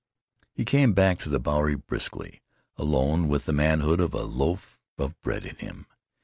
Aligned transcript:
He 0.55 0.65
came 0.65 0.93
back 0.93 1.19
to 1.19 1.29
the 1.29 1.37
Bowery 1.37 1.75
briskly, 1.75 2.41
alone, 2.75 3.27
with 3.27 3.45
the 3.45 3.53
manhood 3.53 3.99
of 3.99 4.15
a 4.15 4.23
loaf 4.23 4.79
of 4.97 5.21
bread 5.21 5.45
in 5.45 5.57
him. 5.57 5.85